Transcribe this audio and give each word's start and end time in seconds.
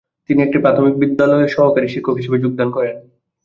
তিনি 0.29 0.39
একটি 0.43 0.57
প্রাথমিক 0.59 0.93
বিদ্যালয়ে 1.01 1.47
সহকারী 1.47 1.87
শিক্ষক 1.87 2.15
হিসেবে 2.17 2.37
যোগদান 2.43 2.69
করেন। 2.71 2.95